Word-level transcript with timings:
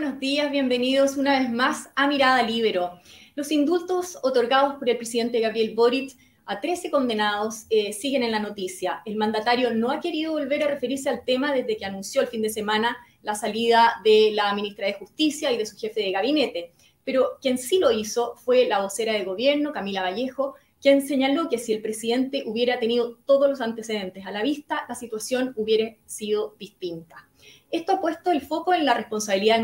buenos 0.00 0.18
días, 0.18 0.50
bienvenidos 0.50 1.18
una 1.18 1.38
vez 1.38 1.50
más 1.50 1.90
a 1.94 2.06
Mirada 2.06 2.42
Libero. 2.42 2.98
Los 3.34 3.52
indultos 3.52 4.18
otorgados 4.22 4.76
por 4.76 4.88
el 4.88 4.96
presidente 4.96 5.40
Gabriel 5.40 5.74
Boric 5.74 6.16
a 6.46 6.58
13 6.58 6.90
condenados 6.90 7.66
eh, 7.68 7.92
siguen 7.92 8.22
en 8.22 8.30
la 8.30 8.38
noticia. 8.38 9.02
El 9.04 9.16
mandatario 9.16 9.74
no 9.74 9.90
ha 9.90 10.00
querido 10.00 10.32
volver 10.32 10.64
a 10.64 10.68
referirse 10.68 11.10
al 11.10 11.22
tema 11.26 11.52
desde 11.52 11.76
que 11.76 11.84
anunció 11.84 12.22
el 12.22 12.28
fin 12.28 12.40
de 12.40 12.48
semana 12.48 12.96
la 13.20 13.34
salida 13.34 14.00
de 14.02 14.30
la 14.32 14.54
ministra 14.54 14.86
de 14.86 14.94
Justicia 14.94 15.52
y 15.52 15.58
de 15.58 15.66
su 15.66 15.76
jefe 15.76 16.00
de 16.00 16.12
gabinete. 16.12 16.72
Pero 17.04 17.32
quien 17.42 17.58
sí 17.58 17.78
lo 17.78 17.90
hizo 17.90 18.36
fue 18.36 18.66
la 18.68 18.80
vocera 18.80 19.12
de 19.12 19.24
gobierno, 19.24 19.70
Camila 19.70 20.00
Vallejo, 20.00 20.54
quien 20.80 21.06
señaló 21.06 21.50
que 21.50 21.58
si 21.58 21.74
el 21.74 21.82
presidente 21.82 22.44
hubiera 22.46 22.80
tenido 22.80 23.18
todos 23.26 23.50
los 23.50 23.60
antecedentes 23.60 24.24
a 24.24 24.30
la 24.30 24.42
vista, 24.42 24.86
la 24.88 24.94
situación 24.94 25.52
hubiera 25.56 25.94
sido 26.06 26.56
distinta. 26.58 27.29
Esto 27.70 27.92
ha 27.92 28.00
puesto 28.00 28.30
el 28.30 28.40
foco 28.40 28.74
en 28.74 28.84
la 28.84 28.94
responsabilidad 28.94 29.60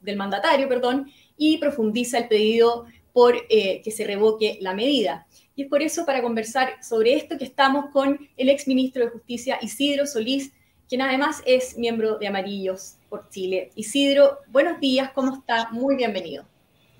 del, 0.00 0.16
mandatario 0.16 0.68
perdón, 0.68 1.10
y 1.36 1.58
profundiza 1.58 2.18
el 2.18 2.28
pedido 2.28 2.86
por 3.12 3.34
eh, 3.48 3.80
que 3.82 3.90
se 3.90 4.06
revoque 4.06 4.58
la 4.60 4.74
medida. 4.74 5.26
Y 5.54 5.62
es 5.62 5.68
por 5.68 5.82
eso, 5.82 6.04
para 6.04 6.22
conversar 6.22 6.84
sobre 6.84 7.14
esto, 7.14 7.38
que 7.38 7.44
estamos 7.44 7.86
con 7.90 8.28
el 8.36 8.48
exministro 8.50 9.04
de 9.04 9.10
Justicia, 9.10 9.58
Isidro 9.62 10.06
Solís, 10.06 10.52
quien 10.86 11.00
además 11.00 11.42
es 11.46 11.78
miembro 11.78 12.18
de 12.18 12.26
Amarillos 12.26 12.96
por 13.08 13.28
Chile. 13.30 13.70
Isidro, 13.74 14.38
buenos 14.48 14.78
días, 14.80 15.10
¿cómo 15.12 15.34
está? 15.34 15.70
Muy 15.70 15.96
bienvenido. 15.96 16.44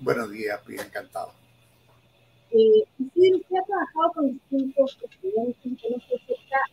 Buenos 0.01 0.30
días, 0.30 0.59
bien 0.66 0.80
encantado. 0.80 1.32
Eh, 2.51 2.84
Isidro, 2.99 3.37
usted 3.37 3.56
ha 3.56 3.66
trabajado 3.66 4.12
con 4.15 4.32
distintos 4.32 4.99
estudiantes, 5.10 5.73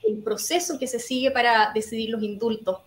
el 0.08 0.24
proceso 0.24 0.80
que 0.80 0.88
se 0.88 1.00
sigue 1.00 1.32
para 1.32 1.72
decidir 1.74 2.10
los 2.10 2.24
indultos. 2.24 2.78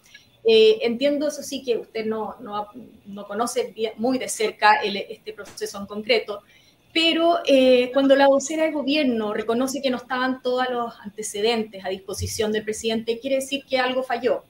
Eh, 0.48 0.78
entiendo, 0.82 1.26
eso 1.26 1.42
sí, 1.42 1.64
que 1.64 1.76
usted 1.76 2.06
no, 2.06 2.36
no, 2.38 2.68
no 3.06 3.26
conoce 3.26 3.74
muy 3.96 4.16
de 4.16 4.28
cerca 4.28 4.76
este 4.84 5.32
proceso 5.32 5.80
en 5.80 5.86
concreto, 5.86 6.44
pero 6.92 7.40
eh, 7.44 7.90
cuando 7.92 8.14
la 8.14 8.28
vocera 8.28 8.62
de 8.62 8.70
gobierno 8.70 9.34
reconoce 9.34 9.82
que 9.82 9.90
no 9.90 9.96
estaban 9.96 10.40
todos 10.42 10.70
los 10.70 10.94
antecedentes 11.00 11.84
a 11.84 11.88
disposición 11.88 12.52
del 12.52 12.62
presidente, 12.62 13.18
quiere 13.18 13.36
decir 13.36 13.64
que 13.68 13.80
algo 13.80 14.04
falló. 14.04 14.44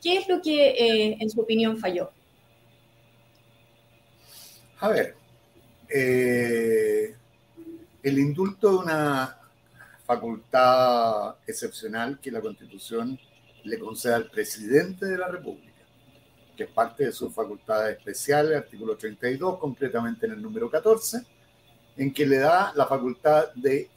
¿Qué 0.00 0.18
es 0.18 0.28
lo 0.28 0.40
que, 0.40 0.68
eh, 0.68 1.16
en 1.18 1.28
su 1.28 1.40
opinión, 1.40 1.76
falló? 1.76 2.12
A 4.78 4.88
ver, 4.88 5.16
el 5.88 7.16
indulto 8.18 8.70
de 8.70 8.76
una 8.76 9.38
facultad 10.06 11.34
excepcional 11.48 12.20
que 12.20 12.30
la 12.30 12.40
Constitución 12.40 13.18
le 13.64 13.78
concede 13.78 14.14
al 14.14 14.30
presidente 14.30 15.06
de 15.06 15.18
la 15.18 15.28
República, 15.28 15.72
que 16.56 16.64
es 16.64 16.70
parte 16.70 17.06
de 17.06 17.12
sus 17.12 17.32
facultades 17.32 17.98
especiales, 17.98 18.56
artículo 18.56 18.96
32, 18.96 19.58
concretamente 19.58 20.26
en 20.26 20.32
el 20.32 20.42
número 20.42 20.70
14, 20.70 21.22
en 21.96 22.12
que 22.12 22.26
le 22.26 22.38
da 22.38 22.72
la 22.74 22.86
facultad 22.86 23.52
de 23.54 23.90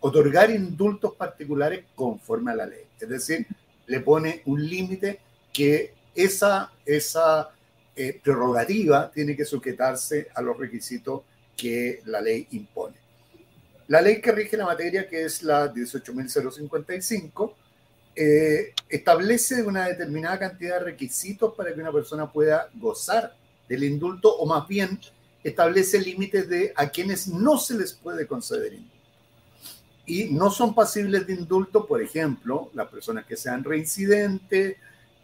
otorgar 0.00 0.50
indultos 0.50 1.14
particulares 1.14 1.84
conforme 1.94 2.52
a 2.52 2.56
la 2.56 2.66
ley. 2.66 2.84
Es 3.00 3.08
decir, 3.08 3.46
le 3.86 4.00
pone 4.00 4.42
un 4.46 4.66
límite 4.66 5.20
que 5.52 5.94
esa, 6.14 6.72
esa 6.84 7.50
eh, 7.96 8.20
prerrogativa 8.22 9.10
tiene 9.10 9.36
que 9.36 9.44
sujetarse 9.44 10.28
a 10.34 10.42
los 10.42 10.58
requisitos 10.58 11.22
que 11.56 12.02
la 12.06 12.20
ley 12.20 12.46
impone. 12.50 12.96
La 13.88 14.00
ley 14.00 14.20
que 14.20 14.32
rige 14.32 14.56
la 14.56 14.64
materia, 14.64 15.06
que 15.08 15.24
es 15.24 15.42
la 15.42 15.72
18.055, 15.72 17.54
eh, 18.16 18.72
establece 18.88 19.62
una 19.62 19.88
determinada 19.88 20.38
cantidad 20.38 20.78
de 20.78 20.84
requisitos 20.84 21.54
para 21.54 21.74
que 21.74 21.80
una 21.80 21.92
persona 21.92 22.30
pueda 22.30 22.68
gozar 22.74 23.34
del 23.68 23.84
indulto 23.84 24.34
o 24.36 24.46
más 24.46 24.68
bien 24.68 25.00
establece 25.42 26.00
límites 26.00 26.48
de 26.48 26.72
a 26.76 26.88
quienes 26.88 27.28
no 27.28 27.58
se 27.58 27.74
les 27.74 27.92
puede 27.92 28.26
conceder 28.26 28.72
indulto. 28.74 28.94
Y 30.06 30.24
no 30.24 30.50
son 30.50 30.74
pasibles 30.74 31.26
de 31.26 31.34
indulto, 31.34 31.86
por 31.86 32.02
ejemplo, 32.02 32.70
las 32.74 32.88
personas 32.88 33.24
que 33.26 33.36
sean 33.36 33.64
reincidentes, 33.64 34.76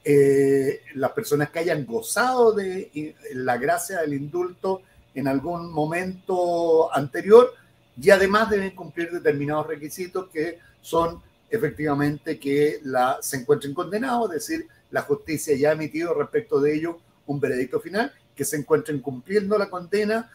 eh, 0.03 0.81
las 0.95 1.13
personas 1.13 1.51
que 1.51 1.59
hayan 1.59 1.85
gozado 1.85 2.53
de 2.53 3.15
la 3.35 3.59
gracia 3.59 4.01
del 4.01 4.15
indulto 4.15 4.83
en 5.15 5.29
algún 5.29 5.71
momento 5.71 6.95
anterior 6.95 7.53
y 8.01 8.11
además 8.11 8.49
deben 8.49 8.75
cumplir 8.75 9.11
determinados 9.11 9.67
requisitos 9.67 10.29
que 10.31 10.59
son 10.81 11.23
efectivamente 11.51 12.39
que 12.39 12.81
la, 12.85 13.19
se 13.21 13.39
encuentren 13.39 13.75
condenados, 13.75 14.33
es 14.33 14.47
decir, 14.47 14.67
la 14.91 15.03
justicia 15.03 15.57
ya 15.57 15.71
ha 15.71 15.73
emitido 15.73 16.15
respecto 16.15 16.61
de 16.61 16.75
ello 16.75 16.99
un 17.27 17.41
veredicto 17.41 17.81
final, 17.81 18.13
que 18.35 18.45
se 18.45 18.57
encuentren 18.57 19.01
cumpliendo 19.01 19.59
la 19.59 19.69
condena, 19.69 20.31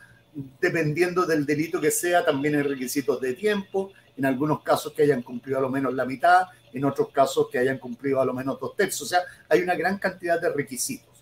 dependiendo 0.59 1.25
del 1.25 1.45
delito 1.45 1.79
que 1.79 1.91
sea, 1.91 2.23
también 2.23 2.55
hay 2.55 2.61
requisitos 2.61 3.19
de 3.21 3.33
tiempo, 3.33 3.91
en 4.17 4.25
algunos 4.25 4.63
casos 4.63 4.93
que 4.93 5.03
hayan 5.03 5.21
cumplido 5.21 5.57
a 5.57 5.61
lo 5.61 5.69
menos 5.69 5.93
la 5.93 6.05
mitad, 6.05 6.43
en 6.73 6.85
otros 6.85 7.09
casos 7.11 7.47
que 7.49 7.57
hayan 7.57 7.79
cumplido 7.79 8.21
a 8.21 8.25
lo 8.25 8.33
menos 8.33 8.59
dos 8.59 8.75
tercios, 8.75 9.01
o 9.01 9.05
sea, 9.05 9.21
hay 9.49 9.61
una 9.61 9.75
gran 9.75 9.97
cantidad 9.97 10.39
de 10.39 10.51
requisitos. 10.51 11.13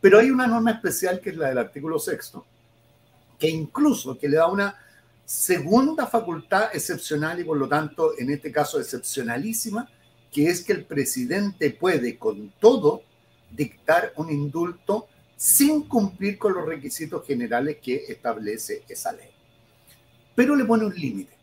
Pero 0.00 0.18
hay 0.18 0.30
una 0.30 0.46
norma 0.46 0.72
especial 0.72 1.20
que 1.20 1.30
es 1.30 1.36
la 1.36 1.48
del 1.48 1.58
artículo 1.58 1.98
sexto, 1.98 2.44
que 3.38 3.48
incluso 3.48 4.18
que 4.18 4.28
le 4.28 4.36
da 4.36 4.46
una 4.46 4.76
segunda 5.28 6.06
facultad 6.06 6.70
excepcional 6.72 7.38
y 7.38 7.44
por 7.44 7.58
lo 7.58 7.68
tanto 7.68 8.18
en 8.18 8.30
este 8.30 8.50
caso 8.50 8.80
excepcionalísima, 8.80 9.86
que 10.32 10.48
es 10.48 10.62
que 10.62 10.72
el 10.72 10.86
presidente 10.86 11.68
puede 11.70 12.16
con 12.16 12.50
todo 12.58 13.02
dictar 13.50 14.14
un 14.16 14.30
indulto 14.30 15.06
sin 15.36 15.82
cumplir 15.82 16.38
con 16.38 16.54
los 16.54 16.64
requisitos 16.64 17.26
generales 17.26 17.76
que 17.82 18.06
establece 18.08 18.84
esa 18.88 19.12
ley. 19.12 19.28
Pero 20.34 20.56
le 20.56 20.64
pone 20.64 20.86
un 20.86 20.94
límite. 20.94 21.36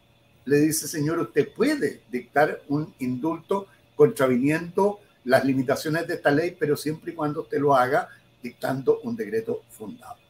Le 0.45 0.61
dice, 0.61 0.87
señor, 0.87 1.19
usted 1.19 1.53
puede 1.53 2.01
dictar 2.09 2.63
un 2.69 2.91
indulto 2.97 3.67
contraviniendo 3.95 4.99
las 5.25 5.45
limitaciones 5.45 6.07
de 6.07 6.15
esta 6.15 6.31
ley, 6.31 6.57
pero 6.59 6.75
siempre 6.75 7.11
y 7.11 7.15
cuando 7.15 7.43
usted 7.43 7.59
lo 7.59 7.75
haga 7.75 8.09
dictando 8.41 8.99
un 9.03 9.15
decreto 9.15 9.61
fundado. 9.69 10.24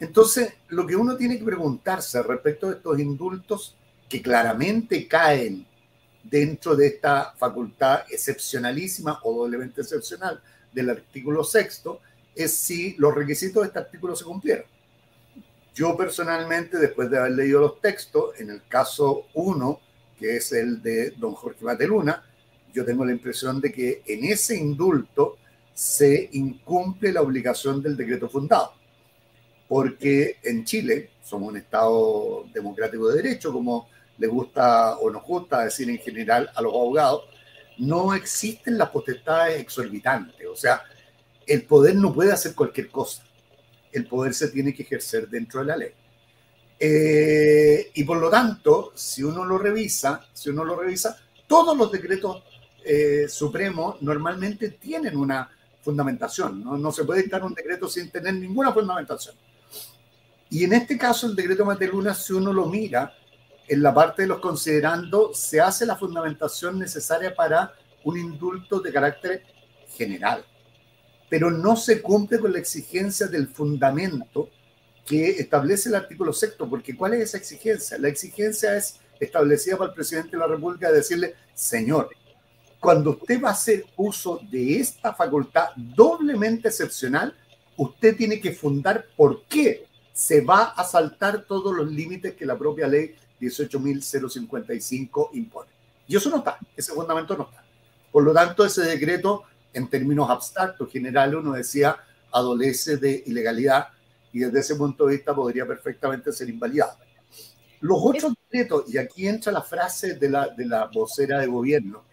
Entonces, 0.00 0.54
lo 0.68 0.86
que 0.86 0.96
uno 0.96 1.14
tiene 1.14 1.38
que 1.38 1.44
preguntarse 1.44 2.22
respecto 2.22 2.68
de 2.68 2.76
estos 2.76 2.98
indultos 2.98 3.76
que 4.08 4.22
claramente 4.22 5.06
caen 5.06 5.66
dentro 6.24 6.74
de 6.74 6.86
esta 6.86 7.34
facultad 7.36 8.04
excepcionalísima 8.10 9.20
o 9.24 9.34
doblemente 9.34 9.82
excepcional 9.82 10.42
del 10.72 10.90
artículo 10.90 11.44
sexto, 11.44 12.00
es 12.34 12.52
si 12.52 12.94
los 12.96 13.14
requisitos 13.14 13.62
de 13.62 13.66
este 13.68 13.78
artículo 13.78 14.16
se 14.16 14.24
cumplieron. 14.24 14.64
Yo 15.74 15.96
personalmente, 15.96 16.78
después 16.78 17.10
de 17.10 17.18
haber 17.18 17.32
leído 17.32 17.60
los 17.60 17.80
textos, 17.80 18.40
en 18.40 18.50
el 18.50 18.62
caso 18.68 19.26
1, 19.34 19.80
que 20.18 20.36
es 20.36 20.52
el 20.52 20.82
de 20.82 21.10
don 21.12 21.34
Jorge 21.34 21.64
Bateluna, 21.64 22.22
yo 22.72 22.84
tengo 22.84 23.04
la 23.04 23.12
impresión 23.12 23.60
de 23.60 23.70
que 23.70 24.02
en 24.06 24.24
ese 24.24 24.56
indulto 24.56 25.36
se 25.74 26.30
incumple 26.32 27.12
la 27.12 27.22
obligación 27.22 27.82
del 27.82 27.96
decreto 27.96 28.28
fundado 28.28 28.79
porque 29.70 30.38
en 30.42 30.64
Chile 30.64 31.10
somos 31.22 31.50
un 31.50 31.56
Estado 31.56 32.44
democrático 32.52 33.06
de 33.06 33.22
derecho, 33.22 33.52
como 33.52 33.88
le 34.18 34.26
gusta 34.26 34.96
o 34.96 35.08
nos 35.10 35.22
gusta 35.22 35.62
decir 35.62 35.88
en 35.88 35.98
general 35.98 36.50
a 36.56 36.60
los 36.60 36.74
abogados, 36.74 37.26
no 37.78 38.12
existen 38.12 38.76
las 38.76 38.90
potestades 38.90 39.60
exorbitantes, 39.60 40.44
o 40.44 40.56
sea, 40.56 40.82
el 41.46 41.62
poder 41.66 41.94
no 41.94 42.12
puede 42.12 42.32
hacer 42.32 42.52
cualquier 42.56 42.88
cosa, 42.88 43.22
el 43.92 44.08
poder 44.08 44.34
se 44.34 44.48
tiene 44.48 44.74
que 44.74 44.82
ejercer 44.82 45.28
dentro 45.28 45.60
de 45.60 45.66
la 45.66 45.76
ley. 45.76 45.92
Eh, 46.76 47.92
y 47.94 48.02
por 48.02 48.18
lo 48.18 48.28
tanto, 48.28 48.90
si 48.96 49.22
uno 49.22 49.44
lo 49.44 49.56
revisa, 49.56 50.26
si 50.32 50.50
uno 50.50 50.64
lo 50.64 50.74
revisa, 50.74 51.16
todos 51.46 51.78
los 51.78 51.92
decretos 51.92 52.42
eh, 52.84 53.26
supremos 53.28 54.02
normalmente 54.02 54.70
tienen 54.70 55.16
una 55.16 55.48
fundamentación, 55.80 56.64
¿no? 56.64 56.76
no 56.76 56.90
se 56.90 57.04
puede 57.04 57.22
dictar 57.22 57.44
un 57.44 57.54
decreto 57.54 57.88
sin 57.88 58.10
tener 58.10 58.34
ninguna 58.34 58.72
fundamentación. 58.72 59.36
Y 60.50 60.64
en 60.64 60.72
este 60.72 60.98
caso, 60.98 61.28
el 61.28 61.36
decreto 61.36 61.64
Mateluna, 61.64 62.12
si 62.12 62.32
uno 62.32 62.52
lo 62.52 62.66
mira, 62.66 63.14
en 63.68 63.82
la 63.82 63.94
parte 63.94 64.22
de 64.22 64.28
los 64.28 64.40
considerando, 64.40 65.32
se 65.32 65.60
hace 65.60 65.86
la 65.86 65.94
fundamentación 65.94 66.76
necesaria 66.76 67.32
para 67.32 67.72
un 68.02 68.18
indulto 68.18 68.80
de 68.80 68.92
carácter 68.92 69.44
general, 69.88 70.44
pero 71.28 71.52
no 71.52 71.76
se 71.76 72.02
cumple 72.02 72.40
con 72.40 72.52
la 72.52 72.58
exigencia 72.58 73.28
del 73.28 73.46
fundamento 73.46 74.50
que 75.06 75.30
establece 75.30 75.88
el 75.88 75.94
artículo 75.94 76.32
sexto, 76.32 76.68
porque 76.68 76.96
¿cuál 76.96 77.14
es 77.14 77.20
esa 77.20 77.38
exigencia? 77.38 77.96
La 77.98 78.08
exigencia 78.08 78.76
es 78.76 78.98
establecida 79.20 79.76
por 79.76 79.88
el 79.88 79.94
presidente 79.94 80.32
de 80.32 80.38
la 80.38 80.48
República 80.48 80.88
de 80.88 80.96
decirle, 80.96 81.34
señor, 81.54 82.10
cuando 82.80 83.10
usted 83.10 83.40
va 83.40 83.50
a 83.50 83.52
hacer 83.52 83.84
uso 83.96 84.40
de 84.50 84.80
esta 84.80 85.14
facultad 85.14 85.68
doblemente 85.76 86.68
excepcional, 86.68 87.36
usted 87.76 88.16
tiene 88.16 88.40
que 88.40 88.52
fundar 88.52 89.06
por 89.16 89.44
qué 89.44 89.86
se 90.20 90.42
va 90.42 90.64
a 90.64 90.84
saltar 90.84 91.46
todos 91.46 91.74
los 91.74 91.90
límites 91.90 92.34
que 92.34 92.44
la 92.44 92.58
propia 92.58 92.86
ley 92.86 93.14
18.055 93.40 95.30
impone. 95.32 95.70
Y 96.06 96.14
eso 96.14 96.28
no 96.28 96.36
está, 96.36 96.58
ese 96.76 96.92
fundamento 96.92 97.34
no 97.38 97.44
está. 97.44 97.64
Por 98.12 98.24
lo 98.24 98.34
tanto, 98.34 98.62
ese 98.62 98.82
decreto, 98.82 99.44
en 99.72 99.88
términos 99.88 100.28
abstractos, 100.28 100.92
generales, 100.92 101.36
uno 101.36 101.52
decía, 101.52 101.96
adolece 102.32 102.98
de 102.98 103.22
ilegalidad 103.24 103.88
y 104.30 104.40
desde 104.40 104.60
ese 104.60 104.76
punto 104.76 105.06
de 105.06 105.16
vista 105.16 105.34
podría 105.34 105.66
perfectamente 105.66 106.34
ser 106.34 106.50
invalidado. 106.50 106.98
Los 107.80 107.98
otros 108.02 108.34
decretos, 108.50 108.92
y 108.92 108.98
aquí 108.98 109.26
entra 109.26 109.50
la 109.50 109.62
frase 109.62 110.16
de 110.16 110.28
la, 110.28 110.48
de 110.48 110.66
la 110.66 110.84
vocera 110.92 111.38
de 111.38 111.46
gobierno, 111.46 112.04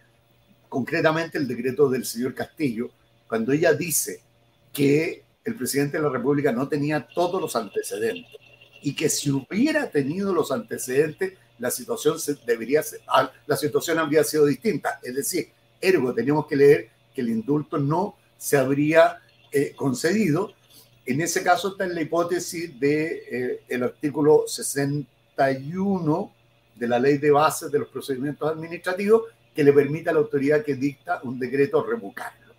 concretamente 0.70 1.36
el 1.36 1.46
decreto 1.46 1.90
del 1.90 2.06
señor 2.06 2.32
Castillo, 2.32 2.88
cuando 3.28 3.52
ella 3.52 3.74
dice 3.74 4.22
que 4.72 5.27
el 5.44 5.54
presidente 5.54 5.96
de 5.96 6.02
la 6.02 6.10
República 6.10 6.52
no 6.52 6.68
tenía 6.68 7.06
todos 7.06 7.40
los 7.40 7.56
antecedentes 7.56 8.36
y 8.82 8.94
que 8.94 9.08
si 9.08 9.30
hubiera 9.30 9.90
tenido 9.90 10.32
los 10.32 10.52
antecedentes, 10.52 11.34
la 11.58 11.70
situación 11.70 12.16
debería 12.46 12.82
ah, 13.08 13.30
la 13.46 13.56
situación 13.56 13.98
habría 13.98 14.22
sido 14.24 14.46
distinta. 14.46 15.00
Es 15.02 15.14
decir, 15.14 15.48
ergo, 15.80 16.14
teníamos 16.14 16.46
que 16.46 16.56
leer 16.56 16.88
que 17.14 17.20
el 17.20 17.30
indulto 17.30 17.78
no 17.78 18.16
se 18.36 18.56
habría 18.56 19.20
eh, 19.50 19.72
concedido. 19.74 20.52
En 21.04 21.20
ese 21.20 21.42
caso 21.42 21.68
está 21.68 21.84
en 21.84 21.94
la 21.94 22.02
hipótesis 22.02 22.78
de 22.78 23.22
eh, 23.30 23.60
el 23.68 23.82
artículo 23.82 24.44
61 24.46 26.32
de 26.76 26.86
la 26.86 27.00
ley 27.00 27.18
de 27.18 27.30
bases 27.30 27.72
de 27.72 27.78
los 27.80 27.88
procedimientos 27.88 28.48
administrativos 28.50 29.22
que 29.54 29.64
le 29.64 29.72
permite 29.72 30.10
a 30.10 30.12
la 30.12 30.20
autoridad 30.20 30.64
que 30.64 30.74
dicta 30.74 31.20
un 31.24 31.38
decreto 31.38 31.82
revocarlo. 31.82 32.54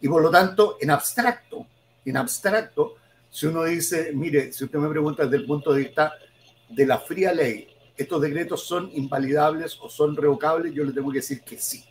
Y 0.00 0.08
por 0.08 0.22
lo 0.22 0.30
tanto, 0.30 0.76
en 0.80 0.90
abstracto, 0.90 1.66
en 2.10 2.16
abstracto, 2.16 2.96
si 3.30 3.46
uno 3.46 3.64
dice, 3.64 4.12
mire, 4.14 4.52
si 4.52 4.64
usted 4.64 4.78
me 4.78 4.88
pregunta 4.88 5.24
desde 5.24 5.36
el 5.36 5.46
punto 5.46 5.72
de 5.72 5.80
vista 5.80 6.14
de 6.68 6.86
la 6.86 6.98
fría 6.98 7.32
ley, 7.32 7.68
¿estos 7.96 8.20
decretos 8.20 8.64
son 8.64 8.90
invalidables 8.94 9.78
o 9.80 9.88
son 9.88 10.16
revocables? 10.16 10.72
Yo 10.72 10.84
le 10.84 10.92
tengo 10.92 11.10
que 11.10 11.18
decir 11.18 11.42
que 11.42 11.58
sí. 11.58 11.84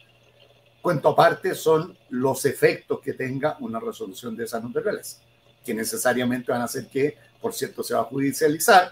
Cuento 0.81 1.09
aparte 1.09 1.53
son 1.53 1.97
los 2.09 2.45
efectos 2.45 2.99
que 3.01 3.13
tenga 3.13 3.57
una 3.59 3.79
resolución 3.79 4.35
de 4.35 4.45
esa 4.45 4.59
naturaleza, 4.59 5.21
que 5.65 5.73
necesariamente 5.73 6.51
van 6.51 6.61
a 6.61 6.65
hacer 6.65 6.87
que, 6.87 7.17
por 7.41 7.53
cierto, 7.53 7.83
se 7.83 7.93
va 7.93 8.01
a 8.01 8.05
judicializar, 8.05 8.91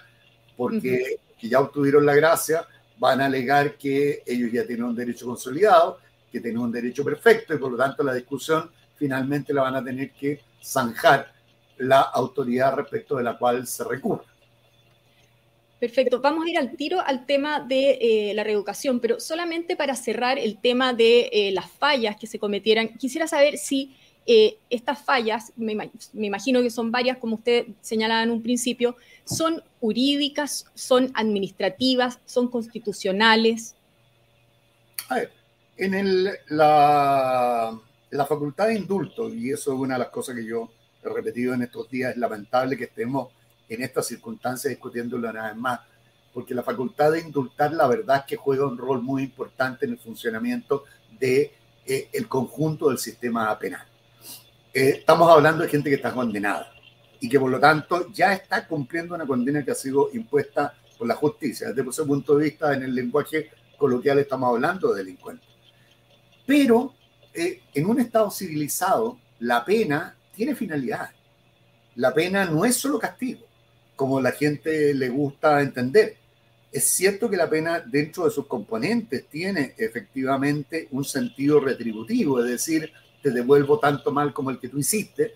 porque 0.57 1.19
ya 1.41 1.59
obtuvieron 1.61 2.05
la 2.05 2.15
gracia, 2.15 2.67
van 2.97 3.21
a 3.21 3.25
alegar 3.25 3.77
que 3.77 4.23
ellos 4.25 4.51
ya 4.51 4.65
tienen 4.65 4.85
un 4.85 4.95
derecho 4.95 5.25
consolidado, 5.25 5.99
que 6.31 6.39
tienen 6.41 6.61
un 6.61 6.71
derecho 6.71 7.03
perfecto 7.03 7.53
y 7.53 7.57
por 7.57 7.71
lo 7.71 7.77
tanto 7.77 8.03
la 8.03 8.13
discusión 8.13 8.69
finalmente 8.95 9.53
la 9.53 9.63
van 9.63 9.75
a 9.75 9.83
tener 9.83 10.11
que 10.11 10.41
zanjar 10.63 11.31
la 11.77 12.01
autoridad 12.01 12.75
respecto 12.75 13.17
de 13.17 13.23
la 13.23 13.37
cual 13.37 13.67
se 13.67 13.83
recurre. 13.83 14.23
Perfecto, 15.79 16.21
vamos 16.21 16.45
a 16.45 16.49
ir 16.49 16.57
al 16.57 16.75
tiro 16.77 17.01
al 17.01 17.25
tema 17.25 17.59
de 17.59 17.99
eh, 18.01 18.33
la 18.33 18.43
reeducación, 18.43 18.99
pero 18.99 19.19
solamente 19.19 19.75
para 19.75 19.95
cerrar 19.95 20.39
el 20.39 20.57
tema 20.57 20.93
de 20.93 21.29
eh, 21.31 21.51
las 21.51 21.69
fallas 21.69 22.15
que 22.15 22.27
se 22.27 22.39
cometieran, 22.39 22.87
quisiera 22.97 23.27
saber 23.27 23.57
si 23.57 23.95
eh, 24.25 24.57
estas 24.69 25.03
fallas, 25.03 25.51
me, 25.55 25.75
me, 25.75 26.27
imagino 26.27 26.61
que 26.61 26.71
son 26.71 26.91
varias, 26.91 27.17
como 27.17 27.35
usted 27.35 27.67
señalaba 27.81 28.23
en 28.23 28.31
un 28.31 28.41
principio, 28.41 28.95
son 29.25 29.61
jurídicas, 29.79 30.65
son 30.73 31.11
administrativas, 31.13 32.19
son 32.25 32.47
constitucionales. 32.47 33.75
A 35.09 35.15
ver, 35.15 35.31
en 35.77 35.93
el, 35.93 36.29
la, 36.47 37.79
la 38.15 38.25
facultad 38.25 38.67
de 38.67 38.75
indulto, 38.75 39.29
y 39.29 39.51
eso 39.51 39.73
es 39.73 39.79
una 39.79 39.95
de 39.95 39.99
las 39.99 40.09
cosas 40.09 40.35
que 40.35 40.45
yo 40.45 40.69
he 41.03 41.09
repetido 41.09 41.53
en 41.53 41.63
estos 41.63 41.89
días, 41.89 42.11
es 42.11 42.17
lamentable 42.17 42.77
que 42.77 42.85
estemos 42.85 43.29
en 43.69 43.81
estas 43.81 44.07
circunstancias 44.07 44.69
discutiéndolo 44.69 45.29
una 45.29 45.47
vez 45.47 45.55
más, 45.55 45.79
porque 46.33 46.53
la 46.53 46.63
facultad 46.63 47.11
de 47.11 47.21
indultar 47.21 47.73
la 47.73 47.87
verdad 47.87 48.17
es 48.17 48.23
que 48.25 48.35
juega 48.35 48.65
un 48.65 48.77
rol 48.77 49.01
muy 49.01 49.23
importante 49.23 49.85
en 49.85 49.93
el 49.93 49.99
funcionamiento 49.99 50.83
de 51.19 51.53
eh, 51.85 52.25
conjunto 52.27 52.89
del 52.89 52.97
sistema 52.97 53.57
penal. 53.57 53.85
Eh, 54.73 54.97
estamos 54.99 55.31
hablando 55.31 55.63
de 55.63 55.69
gente 55.69 55.89
que 55.89 55.95
está 55.95 56.11
condenada 56.11 56.71
y 57.19 57.29
que 57.29 57.39
por 57.39 57.49
lo 57.49 57.59
tanto 57.59 58.11
ya 58.11 58.33
está 58.33 58.67
cumpliendo 58.67 59.15
una 59.15 59.25
condena 59.25 59.63
que 59.63 59.71
ha 59.71 59.75
sido 59.75 60.09
impuesta 60.13 60.73
por 60.97 61.07
la 61.07 61.15
justicia. 61.15 61.71
Desde 61.71 61.89
ese 61.89 62.03
punto 62.03 62.35
de 62.35 62.45
vista, 62.45 62.73
en 62.73 62.83
el 62.83 62.93
lenguaje 62.93 63.49
coloquial 63.77 64.19
estamos 64.19 64.49
hablando 64.49 64.93
de 64.93 65.03
delincuentes. 65.03 65.47
Pero 66.45 66.93
eh, 67.35 67.61
en 67.73 67.85
un 67.85 67.99
Estado 67.99 68.31
civilizado, 68.31 69.19
la 69.39 69.63
pena 69.63 70.15
tiene 70.33 70.55
finalidad. 70.55 71.09
La 71.95 72.13
pena 72.13 72.45
no 72.45 72.65
es 72.65 72.75
solo 72.75 72.99
castigo 72.99 73.45
como 73.95 74.21
la 74.21 74.31
gente 74.31 74.93
le 74.93 75.09
gusta 75.09 75.61
entender. 75.61 76.17
Es 76.71 76.85
cierto 76.85 77.29
que 77.29 77.37
la 77.37 77.49
pena 77.49 77.79
dentro 77.79 78.25
de 78.25 78.31
sus 78.31 78.47
componentes 78.47 79.27
tiene 79.27 79.73
efectivamente 79.77 80.87
un 80.91 81.05
sentido 81.05 81.59
retributivo, 81.59 82.41
es 82.41 82.49
decir, 82.49 82.91
te 83.21 83.31
devuelvo 83.31 83.79
tanto 83.79 84.11
mal 84.11 84.33
como 84.33 84.51
el 84.51 84.59
que 84.59 84.67
tú 84.67 84.79
hiciste, 84.79 85.35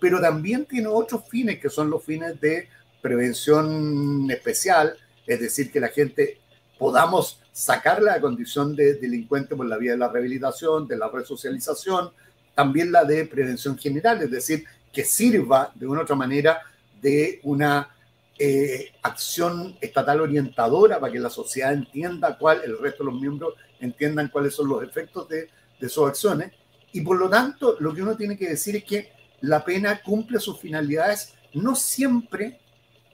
pero 0.00 0.20
también 0.20 0.66
tiene 0.66 0.88
otros 0.88 1.22
fines 1.28 1.60
que 1.60 1.70
son 1.70 1.90
los 1.90 2.04
fines 2.04 2.40
de 2.40 2.68
prevención 3.00 4.28
especial, 4.30 4.96
es 5.26 5.40
decir, 5.40 5.70
que 5.70 5.80
la 5.80 5.88
gente 5.88 6.38
podamos 6.80 7.38
sacar 7.52 8.02
la 8.02 8.18
condición 8.22 8.74
de 8.74 8.94
delincuente 8.94 9.54
por 9.54 9.66
la 9.66 9.76
vía 9.76 9.92
de 9.92 9.98
la 9.98 10.08
rehabilitación, 10.08 10.88
de 10.88 10.96
la 10.96 11.10
resocialización, 11.10 12.10
también 12.54 12.90
la 12.90 13.04
de 13.04 13.26
prevención 13.26 13.76
general, 13.76 14.22
es 14.22 14.30
decir, 14.30 14.64
que 14.90 15.04
sirva 15.04 15.72
de 15.74 15.86
una 15.86 16.00
u 16.00 16.02
otra 16.04 16.16
manera 16.16 16.62
de 17.02 17.38
una 17.42 17.94
eh, 18.38 18.92
acción 19.02 19.76
estatal 19.78 20.22
orientadora 20.22 20.98
para 20.98 21.12
que 21.12 21.18
la 21.18 21.28
sociedad 21.28 21.74
entienda 21.74 22.38
cuál, 22.38 22.62
el 22.64 22.78
resto 22.78 23.04
de 23.04 23.10
los 23.10 23.20
miembros 23.20 23.56
entiendan 23.78 24.28
cuáles 24.28 24.54
son 24.54 24.70
los 24.70 24.82
efectos 24.82 25.28
de, 25.28 25.50
de 25.78 25.88
sus 25.90 26.08
acciones. 26.08 26.50
Y 26.92 27.02
por 27.02 27.18
lo 27.18 27.28
tanto, 27.28 27.76
lo 27.78 27.92
que 27.92 28.00
uno 28.00 28.16
tiene 28.16 28.38
que 28.38 28.48
decir 28.48 28.76
es 28.76 28.84
que 28.84 29.12
la 29.42 29.62
pena 29.66 30.00
cumple 30.02 30.40
sus 30.40 30.58
finalidades 30.58 31.34
no 31.52 31.76
siempre 31.76 32.58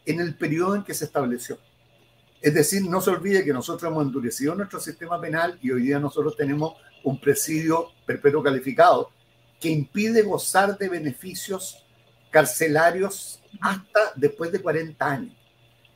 en 0.05 0.21
el 0.21 0.37
periodo 0.37 0.77
en 0.77 0.85
que 0.85 0.95
se 0.95 1.07
estableció. 1.07 1.59
Es 2.47 2.55
decir, 2.55 2.89
no 2.89 3.01
se 3.01 3.11
olvide 3.11 3.45
que 3.45 3.53
nosotros 3.53 3.91
hemos 3.91 4.05
endurecido 4.05 4.55
nuestro 4.55 4.79
sistema 4.79 5.21
penal 5.21 5.59
y 5.61 5.73
hoy 5.73 5.83
día 5.83 5.99
nosotros 5.99 6.37
tenemos 6.37 6.75
un 7.03 7.21
presidio 7.21 7.89
perpetuo 8.07 8.41
calificado 8.41 9.11
que 9.59 9.69
impide 9.69 10.23
gozar 10.23 10.79
de 10.79 10.89
beneficios 10.89 11.85
carcelarios 12.31 13.43
hasta 13.61 14.12
después 14.15 14.53
de 14.53 14.62
40 14.62 15.05
años. 15.05 15.35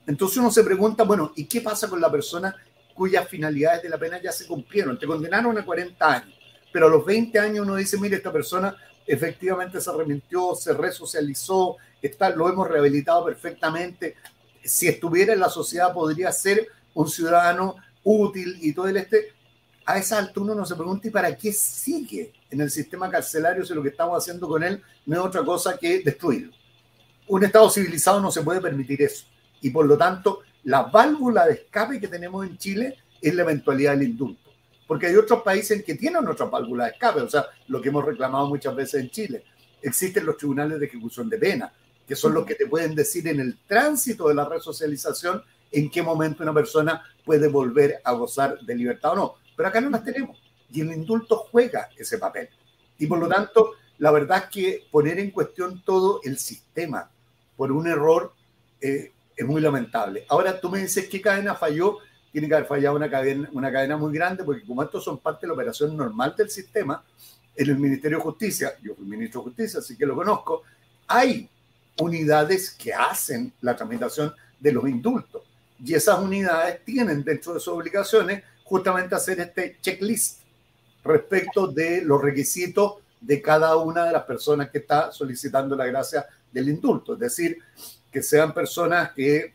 Entonces 0.09 0.39
uno 0.39 0.51
se 0.51 0.65
pregunta, 0.65 1.05
bueno, 1.05 1.31
¿y 1.37 1.45
qué 1.45 1.61
pasa 1.61 1.89
con 1.89 2.01
la 2.01 2.11
persona 2.11 2.57
cuyas 2.95 3.29
finalidades 3.29 3.85
de 3.85 3.89
la 3.89 3.99
pena 3.99 4.21
ya 4.21 4.33
se 4.33 4.49
cumplieron? 4.49 4.99
Te 4.99 5.07
condenaron 5.07 5.57
a 5.57 5.65
40 5.65 6.13
años, 6.13 6.35
pero 6.73 6.89
a 6.89 6.91
los 6.91 7.07
20 7.07 7.39
años 7.39 7.65
uno 7.65 7.77
dice, 7.77 7.97
mire, 7.97 8.17
esta 8.17 8.33
persona 8.33 8.77
efectivamente 9.07 9.81
se 9.81 9.93
remitió, 9.93 10.57
se 10.57 10.73
resocializó, 10.73 11.77
está, 12.03 12.31
lo 12.31 12.49
hemos 12.49 12.67
rehabilitado 12.67 13.25
perfectamente. 13.25 14.17
Si 14.65 14.89
estuviera 14.89 15.33
en 15.33 15.41
la 15.41 15.49
sociedad 15.49 15.93
podría 15.93 16.33
ser 16.33 16.69
un 16.95 17.09
ciudadano 17.09 17.77
útil 18.03 18.59
y 18.61 18.73
todo 18.73 18.89
el 18.89 18.97
este. 18.97 19.35
A 19.87 19.99
esa 19.99 20.19
altura 20.19 20.53
uno 20.53 20.61
no 20.61 20.67
se 20.67 20.77
pregunta, 20.77 21.09
¿y 21.09 21.11
para 21.11 21.37
qué 21.37 21.53
sigue 21.53 22.33
en 22.51 22.61
el 22.61 22.71
sistema 22.71 23.11
carcelario 23.11 23.65
si 23.65 23.75
lo 23.75 23.83
que 23.83 23.89
estamos 23.89 24.17
haciendo 24.17 24.47
con 24.47 24.63
él 24.63 24.81
no 25.07 25.17
es 25.17 25.23
otra 25.23 25.43
cosa 25.43 25.77
que 25.77 26.01
destruirlo? 26.01 26.53
un 27.31 27.45
Estado 27.45 27.71
civilizado 27.71 28.21
no 28.21 28.31
se 28.31 28.43
puede 28.43 28.61
permitir 28.61 29.03
eso. 29.03 29.25
Y 29.61 29.71
por 29.71 29.87
lo 29.87 29.97
tanto, 29.97 30.41
la 30.65 30.83
válvula 30.83 31.47
de 31.47 31.55
escape 31.55 32.01
que 32.01 32.09
tenemos 32.09 32.45
en 32.45 32.59
Chile 32.59 32.99
es 33.23 33.35
la 33.35 33.43
eventualidad 33.43 33.93
del 33.93 34.09
indulto. 34.09 34.51
Porque 34.87 35.07
hay 35.07 35.15
otros 35.15 35.43
países 35.43 35.85
que 35.85 35.95
tienen 35.95 36.27
otra 36.27 36.47
válvula 36.47 36.87
de 36.87 36.91
escape, 36.91 37.21
o 37.21 37.31
sea, 37.31 37.47
lo 37.69 37.81
que 37.81 37.91
hemos 37.91 38.05
reclamado 38.05 38.49
muchas 38.49 38.75
veces 38.75 39.03
en 39.03 39.11
Chile. 39.11 39.45
Existen 39.81 40.27
los 40.27 40.37
tribunales 40.37 40.81
de 40.81 40.87
ejecución 40.87 41.29
de 41.29 41.39
pena, 41.39 41.73
que 42.11 42.17
son 42.17 42.35
los 42.35 42.45
que 42.45 42.57
te 42.57 42.67
pueden 42.67 42.97
decir 42.97 43.29
en 43.29 43.39
el 43.39 43.57
tránsito 43.69 44.27
de 44.27 44.35
la 44.35 44.45
resocialización 44.45 45.45
en 45.71 45.89
qué 45.89 46.03
momento 46.03 46.43
una 46.43 46.53
persona 46.53 47.05
puede 47.25 47.47
volver 47.47 48.01
a 48.03 48.11
gozar 48.15 48.59
de 48.63 48.75
libertad 48.75 49.13
o 49.13 49.15
no. 49.15 49.35
Pero 49.57 49.69
acá 49.69 49.81
no 49.81 49.91
las 49.91 50.03
tenemos. 50.03 50.37
Y 50.73 50.81
el 50.81 50.91
indulto 50.91 51.37
juega 51.37 51.89
ese 51.97 52.19
papel. 52.19 52.49
Y 52.99 53.07
por 53.07 53.21
lo 53.21 53.29
tanto, 53.29 53.75
la 53.99 54.11
verdad 54.11 54.39
es 54.39 54.51
que 54.51 54.87
poner 54.91 55.21
en 55.21 55.31
cuestión 55.31 55.85
todo 55.85 56.21
el 56.25 56.37
sistema 56.37 57.09
por 57.57 57.71
un 57.71 57.87
error 57.87 58.33
eh, 58.81 59.13
es 59.37 59.47
muy 59.47 59.61
lamentable. 59.61 60.27
Ahora 60.31 60.61
tú 60.61 60.69
me 60.69 60.81
dices 60.81 61.09
qué 61.09 61.21
cadena 61.21 61.55
falló, 61.55 61.99
tiene 62.33 62.49
que 62.49 62.55
haber 62.55 62.67
fallado 62.67 62.97
una 62.97 63.09
cadena, 63.09 63.49
una 63.53 63.71
cadena 63.71 63.97
muy 63.97 64.13
grande, 64.13 64.43
porque 64.43 64.67
como 64.67 64.83
estos 64.83 65.05
son 65.05 65.19
parte 65.19 65.43
de 65.43 65.47
la 65.47 65.55
operación 65.55 65.97
normal 65.97 66.35
del 66.37 66.51
sistema, 66.51 67.05
en 67.55 67.71
el 67.71 67.79
Ministerio 67.79 68.19
de 68.19 68.25
Justicia, 68.25 68.73
yo 68.83 68.97
fui 68.97 69.07
ministro 69.07 69.43
de 69.43 69.45
Justicia, 69.45 69.79
así 69.79 69.97
que 69.97 70.07
lo 70.07 70.17
conozco, 70.17 70.65
hay 71.07 71.49
unidades 72.01 72.71
que 72.71 72.93
hacen 72.93 73.53
la 73.61 73.77
tramitación 73.77 74.35
de 74.59 74.73
los 74.73 74.89
indultos. 74.89 75.43
Y 75.85 75.95
esas 75.95 76.19
unidades 76.19 76.85
tienen 76.85 77.25
dentro 77.25 77.55
de 77.55 77.61
sus 77.61 77.75
obligaciones 77.75 78.43
justamente 78.65 79.15
hacer 79.15 79.41
este 79.41 79.79
checklist 79.81 80.41
respecto 81.03 81.67
de 81.67 82.03
los 82.03 82.21
requisitos 82.21 82.95
de 83.21 83.41
cada 83.43 83.77
una 83.77 84.05
de 84.05 84.13
las 84.13 84.25
personas 84.25 84.71
que 84.71 84.79
está 84.79 85.13
solicitando 85.13 85.77
la 85.77 85.87
gracia 85.87 86.27
del 86.53 86.69
indulto, 86.69 87.15
es 87.15 87.21
decir, 87.21 87.59
que 88.11 88.23
sean 88.23 88.53
personas 88.53 89.13
que 89.13 89.55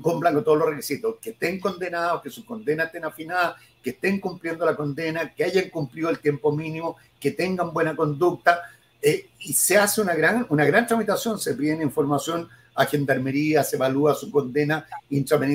cumplan 0.00 0.34
con 0.34 0.44
todos 0.44 0.58
los 0.58 0.68
requisitos, 0.68 1.16
que 1.20 1.30
estén 1.30 1.58
condenados, 1.58 2.22
que 2.22 2.30
su 2.30 2.44
condena 2.44 2.84
estén 2.84 3.04
afinadas, 3.04 3.56
que 3.82 3.90
estén 3.90 4.20
cumpliendo 4.20 4.64
la 4.64 4.76
condena, 4.76 5.34
que 5.34 5.44
hayan 5.44 5.70
cumplido 5.70 6.10
el 6.10 6.18
tiempo 6.18 6.52
mínimo, 6.52 6.96
que 7.18 7.30
tengan 7.30 7.72
buena 7.72 7.96
conducta. 7.96 8.62
Eh, 9.08 9.30
y 9.38 9.52
se 9.52 9.78
hace 9.78 10.00
una 10.00 10.16
gran, 10.16 10.44
una 10.48 10.64
gran 10.64 10.84
tramitación, 10.84 11.38
se 11.38 11.54
pide 11.54 11.80
información 11.80 12.48
a 12.74 12.86
Gendarmería, 12.86 13.62
se 13.62 13.76
evalúa 13.76 14.16
su 14.16 14.32
condena, 14.32 14.84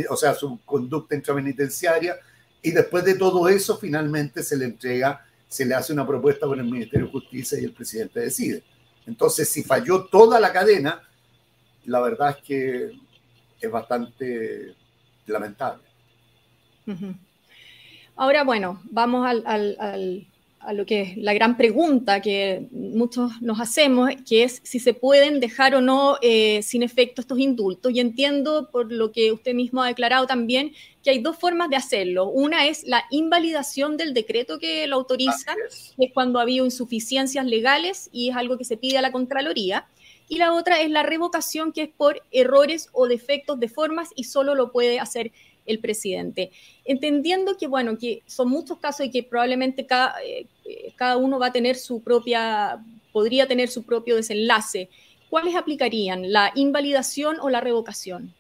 o 0.10 0.16
sea, 0.16 0.34
su 0.34 0.62
conducta 0.64 1.16
intrapenitenciaria, 1.16 2.16
y 2.62 2.72
después 2.72 3.04
de 3.04 3.16
todo 3.16 3.50
eso, 3.50 3.78
finalmente 3.78 4.42
se 4.42 4.56
le 4.56 4.64
entrega, 4.64 5.26
se 5.50 5.66
le 5.66 5.76
hace 5.76 5.92
una 5.92 6.08
propuesta 6.08 6.48
por 6.48 6.60
el 6.60 6.64
Ministerio 6.64 7.08
de 7.08 7.12
Justicia 7.12 7.60
y 7.60 7.66
el 7.66 7.74
presidente 7.74 8.22
decide. 8.22 8.64
Entonces, 9.06 9.50
si 9.50 9.64
falló 9.64 10.06
toda 10.06 10.40
la 10.40 10.54
cadena, 10.54 11.02
la 11.88 12.00
verdad 12.00 12.38
es 12.38 12.46
que 12.46 12.92
es 13.60 13.70
bastante 13.70 14.78
lamentable. 15.26 15.84
Ahora, 18.16 18.46
bueno, 18.46 18.82
vamos 18.86 19.28
al, 19.28 20.26
a 20.64 20.74
lo 20.74 20.86
que 20.86 21.02
es 21.02 21.18
la 21.18 21.34
gran 21.34 21.58
pregunta 21.58 22.22
que 22.22 22.68
muchos 22.72 23.42
nos 23.42 23.60
hacemos, 23.60 24.12
que 24.28 24.44
es 24.44 24.62
si 24.64 24.80
se 24.80 24.94
pueden 24.94 25.40
dejar 25.40 25.74
o 25.76 25.82
no 25.82 26.18
eh, 26.22 26.62
sin 26.62 26.84
efecto 26.84 27.22
estos 27.22 27.40
indultos. 27.40 27.92
Y 27.92 28.00
entiendo, 28.00 28.70
por 28.72 28.92
lo 28.92 29.12
que 29.12 29.32
usted 29.32 29.54
mismo 29.54 29.82
ha 29.82 29.88
declarado 29.88 30.28
también, 30.28 30.74
que 31.04 31.10
hay 31.10 31.20
dos 31.20 31.38
formas 31.38 31.70
de 31.70 31.78
hacerlo. 31.78 32.30
Una 32.30 32.68
es 32.68 32.84
la 32.84 33.04
invalidación 33.10 33.98
del 33.98 34.14
decreto 34.14 34.60
que 34.60 34.86
lo 34.88 34.98
autoriza, 34.98 35.56
que 35.98 36.06
es 36.06 36.14
cuando 36.14 36.40
ha 36.40 36.44
habido 36.44 36.66
insuficiencias 36.66 37.46
legales 37.46 38.10
y 38.12 38.30
es 38.30 38.36
algo 38.36 38.58
que 38.58 38.66
se 38.66 38.78
pide 38.78 39.00
a 39.00 39.02
la 39.02 39.12
Contraloría. 39.12 39.88
Y 40.30 40.38
la 40.38 40.54
otra 40.54 40.80
es 40.80 40.90
la 40.90 41.04
revocación, 41.04 41.74
que 41.74 41.84
es 41.84 41.90
por 41.90 42.22
errores 42.32 42.88
o 42.94 43.08
defectos 43.08 43.60
de 43.60 43.68
formas 43.68 44.10
y 44.16 44.26
solo 44.26 44.56
lo 44.56 44.72
puede 44.72 45.00
hacer 45.00 45.32
el 45.66 45.80
presidente. 45.80 46.52
Entendiendo 46.86 47.58
que, 47.58 47.68
bueno, 47.68 47.98
que 47.98 48.24
son 48.26 48.50
muchos 48.50 48.80
casos 48.80 49.06
y 49.06 49.12
que 49.12 49.24
probablemente 49.24 49.86
cada, 49.86 50.16
eh, 50.24 50.48
cada 50.96 51.18
uno 51.18 51.40
va 51.40 51.48
a 51.48 51.52
tener 51.52 51.76
su 51.76 52.02
propia, 52.02 52.84
podría 53.12 53.48
tener 53.48 53.70
su 53.70 53.84
propio 53.84 54.16
desenlace, 54.16 54.90
¿cuáles 55.30 55.56
aplicarían? 55.56 56.32
¿La 56.32 56.52
invalidación 56.56 57.38
o 57.40 57.50
la 57.50 57.62
revocación? 57.62 58.34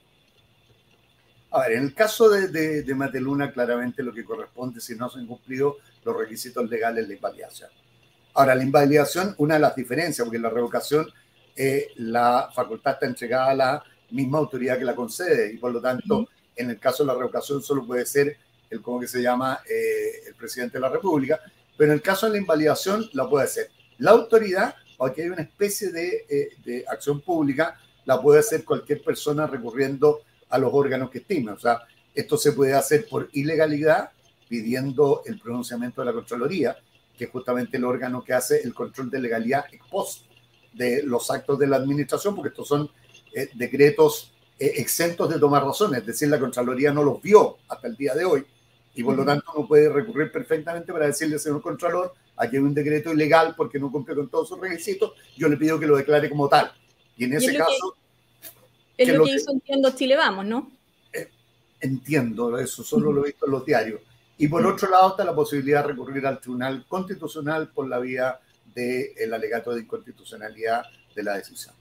A 1.52 1.62
ver, 1.62 1.74
en 1.74 1.84
el 1.84 1.94
caso 1.94 2.30
de, 2.30 2.82
de, 2.82 2.96
Mateluna, 2.96 3.52
claramente 3.52 4.02
lo 4.04 4.14
que 4.14 4.24
corresponde, 4.24 4.80
si 4.80 4.96
no 4.96 5.10
se 5.10 5.20
han 5.20 5.28
cumplido 5.28 5.78
los 6.06 6.16
requisitos 6.16 6.70
legales, 6.70 7.08
la 7.08 7.14
invalidación. 7.14 7.70
Ahora, 8.34 8.56
la 8.56 8.64
invalidación, 8.64 9.36
una 9.38 9.56
de 9.56 9.60
las 9.60 9.76
diferencias, 9.76 10.24
porque 10.26 10.40
la 10.40 10.50
revocación, 10.50 11.08
eh, 11.56 11.88
la 11.98 12.50
facultad 12.56 12.94
está 12.94 13.06
entregada 13.06 13.52
a 13.52 13.56
la 13.56 13.84
misma 14.12 14.38
autoridad 14.38 14.78
que 14.78 14.86
la 14.86 14.96
concede 14.96 15.54
y 15.54 15.58
por 15.58 15.74
lo 15.74 15.82
tanto, 15.82 16.30
en 16.62 16.70
el 16.72 16.80
caso 16.80 17.04
de 17.04 17.08
la 17.08 17.16
revocación 17.16 17.62
solo 17.62 17.86
puede 17.86 18.06
ser 18.06 18.38
el, 18.70 18.82
¿cómo 18.82 19.00
que 19.00 19.08
se 19.08 19.22
llama?, 19.22 19.60
eh, 19.70 20.28
el 20.28 20.36
presidente 20.36 20.78
de 20.78 20.82
la 20.82 20.90
República, 20.90 21.40
pero 21.78 21.92
en 21.92 21.98
el 21.98 22.02
caso 22.02 22.26
de 22.26 22.34
la 22.34 22.38
invalidación 22.38 23.10
la 23.14 23.30
puede 23.30 23.46
hacer 23.46 23.70
la 23.98 24.12
autoridad, 24.12 24.76
aquí 25.00 25.22
hay 25.22 25.30
una 25.30 25.44
especie 25.44 25.92
de, 25.92 26.26
eh, 26.28 26.50
de 26.66 26.86
acción 26.88 27.22
pública, 27.22 27.80
la 28.06 28.20
puede 28.20 28.40
hacer 28.40 28.66
cualquier 28.66 29.04
persona 29.04 29.46
recurriendo 29.46 30.22
a 30.50 30.58
los 30.58 30.74
órganos 30.74 31.12
que 31.12 31.20
estime. 31.20 31.52
O 31.52 31.60
sea, 31.60 31.82
esto 32.14 32.36
se 32.38 32.54
puede 32.54 32.74
hacer 32.74 33.08
por 33.08 33.30
ilegalidad, 33.34 34.10
pidiendo 34.50 35.22
el 35.26 35.40
pronunciamiento 35.40 36.02
de 36.02 36.06
la 36.06 36.14
Contraloría, 36.14 36.78
que 37.16 37.26
es 37.26 37.30
justamente 37.30 37.78
el 37.78 37.86
órgano 37.86 38.24
que 38.24 38.34
hace 38.34 38.62
el 38.64 38.74
control 38.74 39.10
de 39.10 39.20
legalidad 39.20 39.66
ex 39.72 39.86
post 39.88 40.26
de 40.74 41.04
los 41.04 41.30
actos 41.30 41.60
de 41.60 41.68
la 41.68 41.78
administración, 41.78 42.36
porque 42.36 42.50
estos 42.50 42.68
son 42.68 42.90
eh, 43.34 43.50
decretos 43.54 44.34
eh, 44.62 44.74
exentos 44.76 45.28
de 45.28 45.40
tomar 45.40 45.64
razones, 45.64 46.02
es 46.02 46.06
decir, 46.06 46.30
la 46.30 46.40
Contraloría 46.40 46.94
no 46.94 47.02
los 47.02 47.20
vio 47.20 47.58
hasta 47.68 47.88
el 47.88 47.96
día 47.96 48.14
de 48.14 48.26
hoy 48.26 48.46
y 48.94 49.04
por 49.04 49.16
lo 49.16 49.26
tanto 49.26 49.52
uno 49.56 49.68
puede 49.68 49.90
recurrir 49.90 50.32
perfectamente 50.32 50.94
para 50.94 51.08
decirle 51.08 51.40
señor 51.40 51.64
Contralor, 51.64 52.14
aquí 52.38 52.58
hay 52.58 52.62
un 52.62 52.76
decreto 52.76 53.12
ilegal 53.12 53.56
porque 53.58 53.80
no 53.80 53.92
cumple 53.92 54.14
con 54.14 54.30
todos 54.30 54.50
sus 54.50 54.60
requisitos, 54.60 55.14
yo 55.36 55.50
le 55.50 55.58
pido 55.58 55.80
que 55.80 55.88
lo 55.88 55.98
declare 55.98 56.30
como 56.30 56.48
tal. 56.48 56.72
Y 57.18 57.24
en 57.24 57.34
ese 57.34 57.58
caso... 57.58 57.96
es 58.98 59.10
lo, 59.10 59.24
que, 59.24 59.32
hizo, 59.32 59.52
entiendo, 59.52 59.96
Chile 59.96 60.16
Vamos, 60.16 60.46
¿no? 60.46 60.72
Eh, 61.12 61.28
entiendo, 61.80 62.56
eso 62.60 62.84
solo 62.84 63.12
lo 63.12 63.24
he 63.24 63.30
visto 63.30 63.48
en 63.48 63.54
los 63.54 63.66
diarios. 63.66 64.02
Y 64.38 64.48
por 64.48 64.64
otro 64.64 64.92
lado 64.92 65.10
está 65.10 65.24
la 65.24 65.34
posibilidad 65.34 65.82
de 65.82 65.88
recurrir 65.88 66.28
al 66.28 66.40
Tribunal 66.40 66.86
Constitucional 66.88 67.70
por 67.70 67.88
la 67.88 67.98
vía 67.98 68.40
del 68.76 69.34
alegato 69.34 69.74
de 69.74 69.82
inconstitucionalidad 69.82 70.84
de 71.16 71.24
la 71.24 71.38
decisión. 71.38 71.74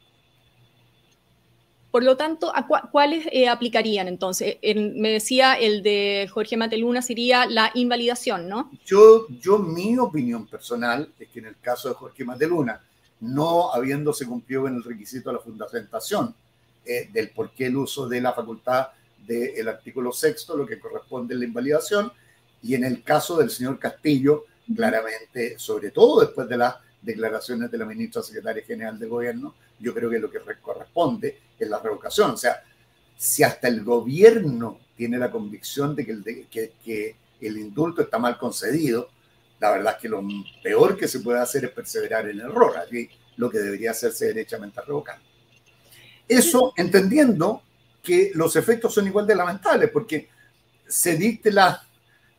Por 1.90 2.04
lo 2.04 2.16
tanto, 2.16 2.54
¿a 2.54 2.66
¿cuáles 2.66 3.26
eh, 3.32 3.48
aplicarían 3.48 4.06
entonces? 4.06 4.58
me 4.62 5.10
decía 5.10 5.54
el 5.54 5.82
de 5.82 6.28
Jorge 6.32 6.56
Mateluna 6.56 7.02
sería 7.02 7.46
la 7.46 7.72
invalidación, 7.74 8.48
¿no? 8.48 8.70
Yo, 8.84 9.26
yo, 9.40 9.58
mi 9.58 9.98
opinión 9.98 10.46
personal 10.46 11.12
es 11.18 11.28
que 11.28 11.40
en 11.40 11.46
el 11.46 11.58
caso 11.58 11.88
de 11.88 11.94
Jorge 11.94 12.24
Mateluna, 12.24 12.80
no 13.20 13.72
habiéndose 13.72 14.24
cumplido 14.26 14.68
en 14.68 14.76
el 14.76 14.84
requisito 14.84 15.30
de 15.30 15.36
la 15.36 15.42
fundamentación 15.42 16.34
eh, 16.84 17.08
del 17.12 17.30
por 17.30 17.50
qué 17.50 17.66
el 17.66 17.76
uso 17.76 18.08
de 18.08 18.20
la 18.20 18.32
facultad 18.32 18.88
del 19.26 19.68
artículo 19.68 20.12
sexto, 20.12 20.56
lo 20.56 20.66
que 20.66 20.80
corresponde 20.80 21.34
a 21.34 21.38
la 21.38 21.44
invalidación, 21.44 22.10
y 22.62 22.74
en 22.74 22.84
el 22.84 23.02
caso 23.02 23.36
del 23.36 23.50
señor 23.50 23.78
Castillo, 23.78 24.44
claramente, 24.74 25.58
sobre 25.58 25.90
todo 25.90 26.20
después 26.20 26.48
de 26.48 26.56
las 26.56 26.74
declaraciones 27.02 27.70
de 27.70 27.78
la 27.78 27.84
ministra 27.84 28.22
secretaria 28.22 28.62
general 28.64 28.98
de 28.98 29.06
gobierno, 29.06 29.54
yo 29.78 29.94
creo 29.94 30.10
que 30.10 30.18
lo 30.18 30.30
que 30.30 30.40
corresponde 30.60 31.38
es 31.58 31.68
la 31.68 31.78
revocación. 31.78 32.32
O 32.32 32.36
sea, 32.36 32.62
si 33.16 33.42
hasta 33.42 33.68
el 33.68 33.82
gobierno 33.82 34.80
tiene 34.96 35.18
la 35.18 35.30
convicción 35.30 35.94
de 35.94 36.04
que 36.04 36.12
el, 36.12 36.46
que, 36.82 37.16
el 37.40 37.58
indulto 37.58 38.02
está 38.02 38.18
mal 38.18 38.38
concedido, 38.38 39.10
la 39.58 39.70
verdad 39.72 39.94
es 39.96 40.02
que 40.02 40.08
lo 40.08 40.22
peor 40.62 40.96
que 40.96 41.08
se 41.08 41.20
puede 41.20 41.40
hacer 41.40 41.64
es 41.64 41.70
perseverar 41.70 42.28
en 42.28 42.40
el 42.40 42.46
error. 42.46 42.76
Aquí 42.78 43.08
lo 43.36 43.50
que 43.50 43.58
debería 43.58 43.92
hacerse 43.92 44.26
derechamente 44.26 44.80
revocar. 44.82 45.18
Eso 46.28 46.72
entendiendo 46.76 47.62
que 48.02 48.30
los 48.34 48.56
efectos 48.56 48.94
son 48.94 49.06
igual 49.06 49.26
de 49.26 49.34
lamentables, 49.34 49.90
porque 49.90 50.28
se 50.86 51.16
dicte 51.16 51.50
la, 51.50 51.82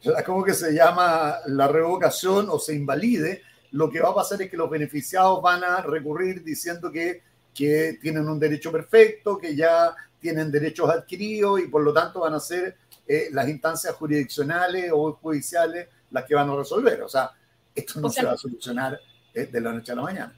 la, 0.03 0.23
¿cómo 0.23 0.43
que 0.43 0.53
se 0.53 0.73
llama? 0.73 1.37
La 1.47 1.67
revocación 1.67 2.47
o 2.49 2.59
se 2.59 2.75
invalide, 2.75 3.43
lo 3.71 3.89
que 3.89 4.01
va 4.01 4.09
a 4.09 4.15
pasar 4.15 4.41
es 4.41 4.49
que 4.49 4.57
los 4.57 4.69
beneficiados 4.69 5.41
van 5.41 5.63
a 5.63 5.81
recurrir 5.81 6.43
diciendo 6.43 6.91
que 6.91 7.21
que 7.53 7.97
tienen 8.01 8.27
un 8.27 8.39
derecho 8.39 8.71
perfecto, 8.71 9.37
que 9.37 9.55
ya 9.55 9.95
tienen 10.19 10.51
derechos 10.51 10.89
adquiridos 10.89 11.59
y 11.59 11.67
por 11.67 11.83
lo 11.83 11.93
tanto 11.93 12.21
van 12.21 12.33
a 12.33 12.39
ser 12.39 12.77
eh, 13.07 13.29
las 13.31 13.47
instancias 13.49 13.93
jurisdiccionales 13.95 14.91
o 14.93 15.13
judiciales 15.13 15.87
las 16.11 16.25
que 16.25 16.35
van 16.35 16.49
a 16.49 16.55
resolver. 16.55 17.01
O 17.01 17.09
sea, 17.09 17.31
esto 17.73 17.99
no 17.99 18.09
se 18.09 18.23
va 18.23 18.33
a 18.33 18.37
solucionar 18.37 18.99
eh, 19.33 19.45
de 19.45 19.61
la 19.61 19.73
noche 19.73 19.91
a 19.91 19.95
la 19.95 20.01
mañana. 20.03 20.35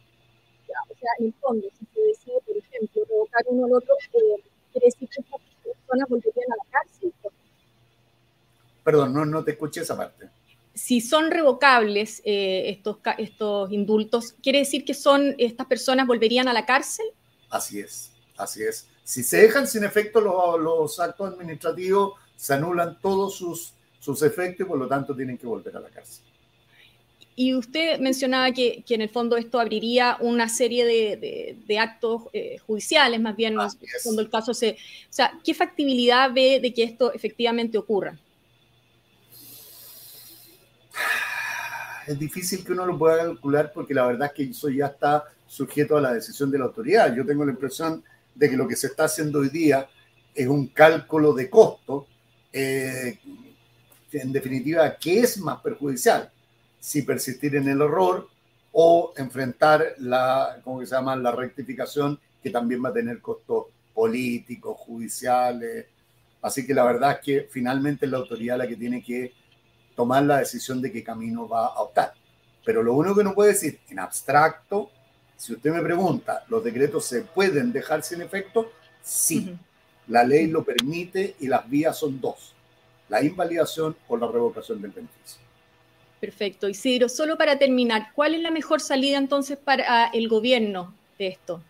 O 0.89 0.95
sea, 0.95 1.09
en 1.19 1.25
el 1.27 1.33
fondo, 1.33 1.67
si 1.77 1.85
se 1.93 2.01
decide, 2.01 2.39
por 2.45 2.57
ejemplo, 2.57 3.03
revocar 3.07 3.41
uno 3.47 3.65
al 3.65 3.73
otro, 3.73 3.93
eh, 4.13 4.43
quiere 4.71 4.85
decir 4.85 5.09
que 5.09 5.21
estas 5.21 5.41
personas 5.63 6.09
volverían 6.09 6.51
a 6.51 6.55
la 6.55 6.71
cárcel. 6.71 7.13
Perdón, 8.83 9.13
no, 9.13 9.25
no 9.25 9.43
te 9.43 9.51
escuché 9.51 9.81
esa 9.81 9.95
parte 9.95 10.23
si 10.83 10.99
son 10.99 11.31
revocables 11.31 12.21
eh, 12.25 12.63
estos, 12.67 12.97
estos 13.17 13.71
indultos, 13.71 14.35
¿quiere 14.43 14.59
decir 14.59 14.83
que 14.83 14.93
son 14.93 15.33
estas 15.37 15.65
personas 15.65 16.05
volverían 16.05 16.49
a 16.49 16.53
la 16.53 16.65
cárcel? 16.65 17.05
Así 17.49 17.79
es, 17.79 18.11
así 18.35 18.63
es. 18.63 18.89
Si 19.05 19.23
se 19.23 19.37
dejan 19.37 19.65
sin 19.65 19.85
efecto 19.85 20.19
los, 20.19 20.99
actos 20.99 21.31
administrativos, 21.31 22.19
se 22.35 22.55
anulan 22.55 22.99
todos 23.01 23.37
sus, 23.37 23.73
sus 23.97 24.21
efectos 24.23 24.65
y 24.65 24.67
por 24.67 24.77
lo 24.77 24.85
tanto 24.85 25.15
tienen 25.15 25.37
que 25.37 25.47
volver 25.47 25.77
a 25.77 25.79
la 25.79 25.87
cárcel. 25.87 26.25
Y 27.37 27.53
usted 27.53 28.01
mencionaba 28.01 28.51
que, 28.51 28.83
que 28.85 28.95
en 28.95 29.03
el 29.03 29.09
fondo 29.09 29.37
esto 29.37 29.61
abriría 29.61 30.17
una 30.19 30.49
serie 30.49 30.83
de, 30.83 31.55
de, 31.65 31.79
actos 31.79 32.23
eh, 32.33 32.57
judiciales, 32.57 33.21
más 33.21 33.37
bien, 33.37 33.55
cuando 34.03 34.21
el 34.21 34.29
caso 34.29 34.53
se... 34.53 34.71
O 34.71 35.13
sea, 35.13 35.39
¿qué 35.45 35.53
factibilidad 35.53 36.33
ve 36.33 36.59
de 36.61 36.73
que 36.73 36.83
esto 36.83 37.13
efectivamente 37.13 37.77
ocurra? 37.77 38.19
Es 42.07 42.19
difícil 42.19 42.63
que 42.63 42.74
uno 42.74 42.86
lo 42.86 42.98
pueda 42.98 43.17
calcular 43.17 43.72
porque 43.74 43.93
la 43.93 44.05
verdad 44.05 44.27
es 44.27 44.33
que 44.33 44.43
eso 44.51 44.69
ya 44.69 44.88
está 44.88 45.25
sujeto 45.48 45.98
a 45.98 46.01
la 46.01 46.13
decisión 46.13 46.50
de 46.51 46.57
la 46.57 46.65
autoridad. 46.65 47.15
Yo 47.15 47.25
tengo 47.25 47.45
la 47.45 47.51
impresión 47.51 48.03
de 48.33 48.50
que 48.50 48.57
lo 48.57 48.67
que 48.67 48.75
se 48.75 48.88
está 48.88 49.05
haciendo 49.05 49.39
hoy 49.39 49.50
día 49.50 49.88
es 50.33 50.48
un 50.48 50.67
cálculo 50.67 51.33
de 51.33 51.50
costo, 51.50 52.07
eh, 52.51 53.19
en 54.12 54.31
definitiva, 54.31 54.95
¿qué 54.98 55.19
es 55.22 55.38
más 55.39 55.60
perjudicial? 55.62 56.31
Si 56.79 57.01
persistir 57.01 57.55
en 57.55 57.67
el 57.67 57.81
error 57.81 58.27
o 58.72 59.13
enfrentar 59.17 59.95
la, 60.00 60.60
¿cómo 60.63 60.86
se 60.86 60.88
llama?, 60.88 61.15
la 61.15 61.31
rectificación 61.31 62.19
que 62.41 62.50
también 62.50 62.83
va 62.83 62.89
a 62.89 62.93
tener 62.93 63.22
costos 63.22 63.65
políticos, 63.93 64.77
judiciales. 64.79 65.86
Así 66.41 66.65
que 66.65 66.74
la 66.74 66.83
verdad 66.83 67.13
es 67.13 67.19
que 67.19 67.48
finalmente 67.50 68.05
es 68.05 68.12
la 68.12 68.17
autoridad 68.17 68.57
la 68.57 68.67
que 68.67 68.75
tiene 68.75 69.03
que 69.03 69.33
tomar 69.95 70.23
la 70.23 70.39
decisión 70.39 70.81
de 70.81 70.91
qué 70.91 71.03
camino 71.03 71.47
va 71.47 71.67
a 71.67 71.81
optar. 71.81 72.13
Pero 72.65 72.81
lo 72.81 72.93
único 72.93 73.15
que 73.15 73.23
no 73.23 73.33
puede 73.33 73.53
decir 73.53 73.79
en 73.89 74.00
abstracto, 74.00 74.89
si 75.35 75.53
usted 75.53 75.71
me 75.71 75.81
pregunta, 75.81 76.43
¿los 76.47 76.63
decretos 76.63 77.05
se 77.05 77.21
pueden 77.21 77.71
dejar 77.71 78.03
sin 78.03 78.21
efecto? 78.21 78.71
Sí. 79.01 79.57
La 80.07 80.23
ley 80.23 80.47
lo 80.47 80.63
permite 80.63 81.35
y 81.39 81.47
las 81.47 81.69
vías 81.69 81.97
son 81.97 82.19
dos, 82.19 82.53
la 83.09 83.23
invalidación 83.23 83.95
o 84.07 84.17
la 84.17 84.27
revocación 84.27 84.81
del 84.81 84.91
beneficio. 84.91 85.41
Perfecto. 86.19 86.69
Isidro, 86.69 87.09
solo 87.09 87.38
para 87.38 87.59
terminar, 87.59 88.12
¿cuál 88.15 88.35
es 88.35 88.41
la 88.41 88.51
mejor 88.51 88.79
salida 88.79 89.17
entonces 89.17 89.57
para 89.57 90.07
el 90.07 90.29
gobierno 90.29 90.93
de 91.17 91.27
esto? 91.27 91.62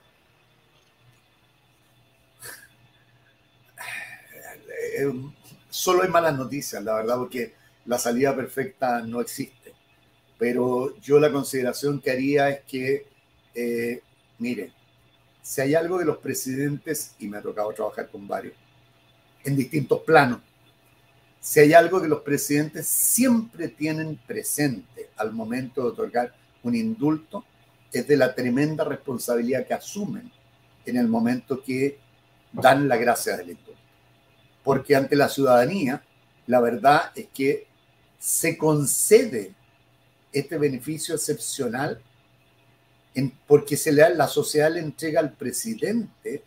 Eh, 4.96 5.12
solo 5.70 6.03
hay 6.03 6.10
malas 6.10 6.38
noticias, 6.38 6.84
la 6.84 6.94
verdad, 6.94 7.18
porque 7.18 7.56
la 7.86 7.98
salida 7.98 8.36
perfecta 8.36 9.02
no 9.02 9.22
existe. 9.22 9.74
Pero 10.38 10.98
yo 11.00 11.20
la 11.20 11.32
consideración 11.32 12.02
que 12.02 12.12
haría 12.12 12.50
es 12.50 12.62
que, 12.66 13.06
eh, 13.56 14.02
mire, 14.40 14.72
si 15.42 15.62
hay 15.62 15.75
algo 15.75 16.00
de 16.00 16.06
los 16.06 16.18
presidentes, 16.18 17.16
y 17.20 17.28
me 17.28 17.38
ha 17.38 17.42
tocado 17.42 17.72
trabajar 17.74 18.10
con 18.10 18.28
varios, 18.28 18.54
en 19.44 19.56
distintos 19.56 20.02
planos, 20.02 20.40
si 21.40 21.60
hay 21.60 21.74
algo 21.74 22.02
que 22.02 22.08
los 22.08 22.22
presidentes 22.22 22.88
siempre 22.88 23.68
tienen 23.68 24.18
presente 24.25 25.10
al 25.18 25.34
momento 25.34 25.82
de 25.82 25.88
otorgar 25.90 26.34
un 26.63 26.74
indulto, 26.74 27.44
es 27.92 28.08
de 28.08 28.16
la 28.16 28.34
tremenda 28.34 28.86
responsabilidad 28.86 29.68
que 29.68 29.74
asumen 29.74 30.32
en 30.86 30.98
el 30.98 31.08
momento 31.08 31.62
que 31.62 32.00
dan 32.54 32.88
la 32.88 32.96
gracia 32.96 33.36
del 33.36 33.52
indulto. 33.52 33.82
Porque 34.63 34.96
ante 34.96 35.18
la 35.18 35.28
ciudadanía, 35.28 36.02
la 36.48 36.62
verdad 36.62 37.12
es 37.16 37.28
que 37.34 37.68
se 38.24 38.58
concede 38.58 39.53
este 40.32 40.58
beneficio 40.58 41.13
excepcional 41.13 42.01
porque 43.46 43.75
se 43.75 43.92
le 43.92 44.15
la 44.15 44.30
sociedad 44.30 44.72
le 44.72 44.80
entrega 44.80 45.20
al 45.20 45.34
presidente 45.34 46.42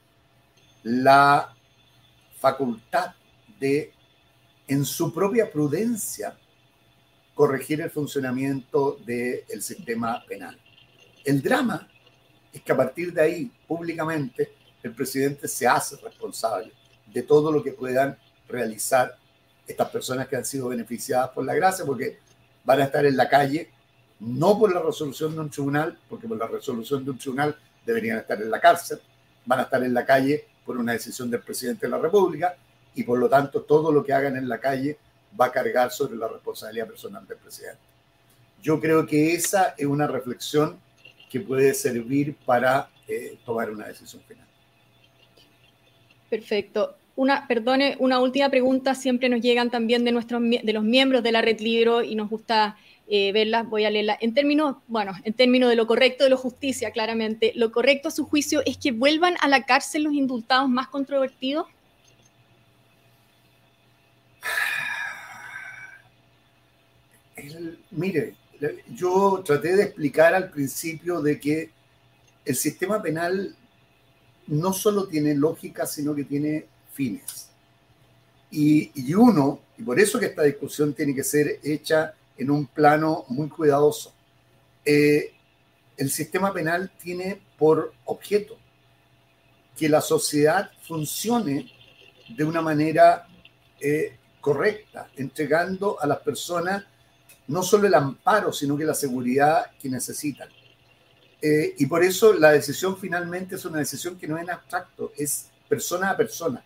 la 0.84 1.54
facultad 2.40 3.14
de 3.60 3.92
en 4.66 4.86
su 4.86 5.12
propia 5.12 5.52
prudencia, 5.52 6.38
corregir 7.34 7.82
el 7.82 7.90
funcionamiento 7.90 8.98
del 9.04 9.62
sistema 9.62 10.24
penal. 10.26 10.58
El 11.26 11.42
drama 11.42 11.86
es 12.54 12.62
que 12.62 12.72
a 12.72 12.76
partir 12.76 13.12
de 13.12 13.20
ahí, 13.20 13.52
públicamente, 13.68 14.54
el 14.82 14.94
presidente 14.94 15.46
se 15.46 15.66
hace 15.66 15.96
responsable 15.96 16.72
de 17.06 17.22
todo 17.22 17.52
lo 17.52 17.62
que 17.62 17.72
puedan 17.72 18.16
realizar 18.48 19.18
estas 19.66 19.88
personas 19.90 20.28
que 20.28 20.36
han 20.36 20.44
sido 20.44 20.68
beneficiadas 20.68 21.30
por 21.30 21.44
la 21.44 21.54
gracia, 21.54 21.84
porque 21.84 22.18
van 22.64 22.80
a 22.80 22.84
estar 22.84 23.04
en 23.04 23.16
la 23.16 23.28
calle, 23.28 23.70
no 24.20 24.58
por 24.58 24.72
la 24.72 24.80
resolución 24.80 25.34
de 25.34 25.40
un 25.40 25.50
tribunal, 25.50 25.98
porque 26.08 26.26
por 26.26 26.38
la 26.38 26.46
resolución 26.46 27.04
de 27.04 27.10
un 27.10 27.18
tribunal 27.18 27.56
deberían 27.84 28.18
estar 28.18 28.40
en 28.40 28.50
la 28.50 28.60
cárcel, 28.60 29.00
van 29.44 29.60
a 29.60 29.62
estar 29.62 29.82
en 29.82 29.94
la 29.94 30.04
calle 30.04 30.46
por 30.64 30.76
una 30.76 30.92
decisión 30.92 31.30
del 31.30 31.40
presidente 31.40 31.86
de 31.86 31.90
la 31.90 31.98
República, 31.98 32.56
y 32.94 33.02
por 33.02 33.18
lo 33.18 33.28
tanto 33.28 33.62
todo 33.62 33.92
lo 33.92 34.02
que 34.02 34.12
hagan 34.12 34.36
en 34.36 34.48
la 34.48 34.58
calle 34.58 34.98
va 35.38 35.46
a 35.46 35.52
cargar 35.52 35.90
sobre 35.92 36.16
la 36.16 36.28
responsabilidad 36.28 36.86
personal 36.86 37.26
del 37.26 37.36
presidente. 37.36 37.78
Yo 38.62 38.80
creo 38.80 39.06
que 39.06 39.34
esa 39.34 39.74
es 39.76 39.86
una 39.86 40.06
reflexión 40.06 40.80
que 41.30 41.40
puede 41.40 41.74
servir 41.74 42.36
para 42.44 42.88
eh, 43.06 43.38
tomar 43.44 43.70
una 43.70 43.86
decisión 43.86 44.22
final. 44.22 44.46
Perfecto. 46.30 46.96
Una, 47.16 47.48
perdone, 47.48 47.96
una 47.98 48.20
última 48.20 48.48
pregunta. 48.50 48.94
Siempre 48.94 49.28
nos 49.28 49.40
llegan 49.40 49.70
también 49.70 50.04
de, 50.04 50.12
nuestros, 50.12 50.42
de 50.42 50.72
los 50.72 50.84
miembros 50.84 51.22
de 51.22 51.32
la 51.32 51.42
Red 51.42 51.60
Libro 51.60 52.02
y 52.02 52.14
nos 52.14 52.28
gusta 52.28 52.76
eh, 53.08 53.32
verlas. 53.32 53.68
Voy 53.68 53.84
a 53.84 53.90
leerla. 53.90 54.16
En 54.20 54.34
términos, 54.34 54.76
bueno, 54.86 55.12
en 55.24 55.32
términos 55.32 55.70
de 55.70 55.76
lo 55.76 55.86
correcto, 55.86 56.24
de 56.24 56.30
lo 56.30 56.36
justicia, 56.36 56.90
claramente, 56.90 57.52
¿lo 57.56 57.72
correcto 57.72 58.08
a 58.08 58.10
su 58.10 58.26
juicio 58.26 58.62
es 58.66 58.76
que 58.76 58.92
vuelvan 58.92 59.34
a 59.40 59.48
la 59.48 59.64
cárcel 59.64 60.04
los 60.04 60.12
indultados 60.12 60.68
más 60.68 60.88
controvertidos? 60.88 61.66
mire, 67.90 68.34
yo 68.88 69.42
traté 69.44 69.76
de 69.76 69.84
explicar 69.84 70.34
al 70.34 70.50
principio 70.50 71.20
de 71.20 71.38
que 71.38 71.70
el 72.44 72.56
sistema 72.56 73.02
penal 73.02 73.54
no 74.46 74.72
solo 74.72 75.06
tiene 75.08 75.34
lógica, 75.34 75.86
sino 75.86 76.14
que 76.14 76.24
tiene 76.24 76.66
fines. 76.96 77.50
Y, 78.50 79.12
uno, 79.14 79.60
y 79.76 79.82
por 79.82 80.00
eso 80.00 80.18
que 80.18 80.26
esta 80.26 80.42
discusión 80.42 80.94
tiene 80.94 81.14
que 81.14 81.22
ser 81.22 81.60
hecha 81.62 82.14
en 82.38 82.50
un 82.50 82.66
plano 82.66 83.24
muy 83.28 83.48
cuidadoso, 83.48 84.14
eh, 84.84 85.32
el 85.96 86.10
sistema 86.10 86.52
penal 86.52 86.90
tiene 87.02 87.40
por 87.58 87.92
objeto 88.04 88.56
que 89.76 89.88
la 89.88 90.00
sociedad 90.00 90.70
funcione 90.82 91.70
de 92.28 92.44
una 92.44 92.62
manera 92.62 93.26
eh, 93.80 94.16
correcta, 94.40 95.10
entregando 95.16 96.00
a 96.00 96.06
las 96.06 96.18
personas 96.20 96.84
no 97.48 97.62
solo 97.62 97.86
el 97.86 97.94
amparo, 97.94 98.52
sino 98.52 98.76
que 98.76 98.84
la 98.84 98.94
seguridad 98.94 99.72
que 99.78 99.88
necesitan. 99.88 100.48
Eh, 101.40 101.74
y 101.78 101.86
por 101.86 102.02
eso 102.02 102.32
la 102.32 102.52
decisión 102.52 102.96
finalmente 102.96 103.56
es 103.56 103.64
una 103.64 103.78
decisión 103.78 104.18
que 104.18 104.26
no 104.26 104.36
es 104.36 104.44
en 104.44 104.50
abstracto, 104.50 105.12
es 105.16 105.50
persona 105.68 106.10
a 106.10 106.16
persona. 106.16 106.64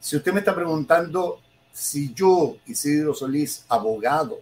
Si 0.00 0.16
usted 0.16 0.32
me 0.32 0.38
está 0.38 0.54
preguntando 0.54 1.42
si 1.72 2.14
yo, 2.14 2.56
Isidro 2.66 3.12
Solís, 3.12 3.66
abogado, 3.68 4.40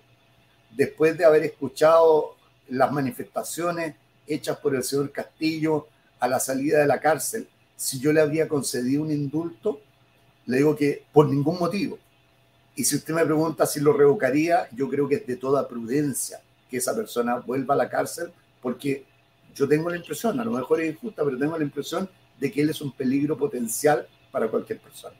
después 0.71 1.19
de 1.19 1.25
haber 1.25 1.43
escuchado 1.43 2.37
las 2.69 2.93
manifestaciones 2.93 3.97
hechas 4.29 4.57
por 4.59 4.77
el 4.77 4.85
señor 4.85 5.11
Castillo 5.11 5.89
a 6.21 6.29
la 6.29 6.39
salida 6.39 6.79
de 6.79 6.87
la 6.87 7.01
cárcel, 7.01 7.49
si 7.75 7.99
yo 7.99 8.13
le 8.13 8.21
habría 8.21 8.47
concedido 8.47 9.03
un 9.03 9.11
indulto, 9.11 9.81
le 10.47 10.59
digo 10.59 10.77
que 10.77 11.05
por 11.13 11.29
ningún 11.29 11.59
motivo. 11.59 11.99
Y 12.77 12.85
si 12.85 12.95
usted 12.95 13.13
me 13.13 13.25
pregunta 13.25 13.67
si 13.67 13.81
lo 13.81 13.93
revocaría, 13.93 14.69
yo 14.77 14.89
creo 14.89 15.09
que 15.09 15.17
es 15.17 15.27
de 15.27 15.37
toda 15.37 15.67
prudencia 15.67 16.41
que 16.71 16.77
esa 16.77 16.95
persona 16.95 17.35
vuelva 17.37 17.75
a 17.75 17.79
la 17.79 17.89
cárcel, 17.89 18.31
porque 18.63 19.05
yo 19.57 19.67
tengo 19.67 19.91
la 19.91 19.97
impresión, 19.97 20.39
a 20.39 20.45
lo 20.45 20.53
mejor 20.53 20.81
es 20.81 20.95
injusta, 20.95 21.25
pero 21.25 21.37
tengo 21.37 21.59
la 21.59 21.65
impresión 21.65 22.09
de 22.39 22.53
que 22.53 22.63
él 22.63 22.71
es 22.71 22.81
un 22.81 22.93
peligro 22.93 23.37
potencial 23.37 24.07
para 24.31 24.47
cualquier 24.47 24.79
persona. 24.79 25.17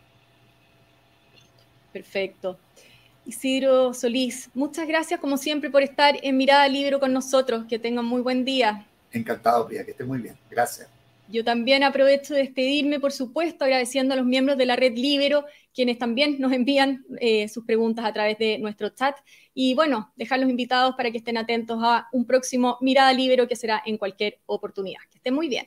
Perfecto. 1.99 2.57
Isidro 3.27 3.93
Solís, 3.93 4.51
muchas 4.55 4.87
gracias 4.87 5.19
como 5.19 5.37
siempre 5.37 5.69
por 5.69 5.83
estar 5.83 6.17
en 6.23 6.37
Mirada 6.37 6.69
Libre 6.69 7.01
con 7.01 7.13
nosotros. 7.13 7.65
Que 7.69 7.81
tengan 7.81 8.05
muy 8.05 8.21
buen 8.21 8.45
día. 8.45 8.87
Encantado, 9.11 9.67
Pia, 9.67 9.85
que 9.85 9.91
esté 9.91 10.05
muy 10.05 10.21
bien. 10.21 10.37
Gracias. 10.49 10.89
Yo 11.29 11.43
también 11.43 11.83
aprovecho 11.83 12.35
de 12.35 12.43
despedirme, 12.43 13.01
por 13.01 13.11
supuesto, 13.11 13.65
agradeciendo 13.65 14.15
a 14.15 14.17
los 14.17 14.27
miembros 14.27 14.57
de 14.57 14.67
la 14.67 14.77
red 14.77 14.97
Libero, 14.97 15.45
quienes 15.75 15.99
también 15.99 16.37
nos 16.39 16.53
envían 16.53 17.05
eh, 17.21 17.49
sus 17.49 17.65
preguntas 17.65 18.05
a 18.05 18.13
través 18.13 18.39
de 18.39 18.59
nuestro 18.59 18.91
chat. 18.91 19.17
Y 19.53 19.75
bueno, 19.75 20.13
dejarlos 20.15 20.49
invitados 20.49 20.95
para 20.95 21.11
que 21.11 21.19
estén 21.19 21.37
atentos 21.37 21.81
a 21.83 22.07
un 22.13 22.27
próximo 22.27 22.79
Mirada 22.81 23.13
Libero 23.13 23.49
que 23.49 23.57
será 23.57 23.83
en 23.85 23.99
cualquier 23.99 24.39
oportunidad. 24.47 25.01
Que 25.11 25.17
estén 25.17 25.35
muy 25.35 25.49
bien. 25.49 25.67